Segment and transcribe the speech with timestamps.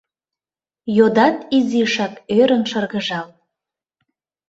[0.97, 3.27] Йодат изишак ӧрын-шыргыжал: